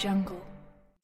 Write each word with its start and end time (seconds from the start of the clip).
jungle. 0.00 0.49